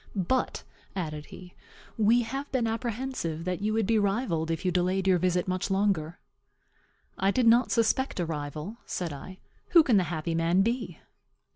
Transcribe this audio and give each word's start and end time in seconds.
"But," 0.15 0.63
added 0.95 1.27
he, 1.27 1.53
"we 1.95 2.23
have 2.23 2.51
been 2.51 2.65
apprehensive 2.65 3.43
that 3.45 3.61
you 3.61 3.71
would 3.73 3.85
be 3.85 3.99
rivalled 3.99 4.49
if 4.49 4.65
you 4.65 4.71
delayed 4.71 5.07
your 5.07 5.19
visit 5.19 5.47
much 5.47 5.69
longer." 5.69 6.17
"I 7.19 7.29
did 7.29 7.45
not 7.45 7.69
suspect 7.71 8.19
a 8.19 8.25
rival," 8.25 8.77
said 8.87 9.13
I. 9.13 9.37
"Who 9.73 9.83
can 9.83 9.97
the 9.97 10.05
happy 10.05 10.33
man 10.33 10.63
be?" 10.63 10.97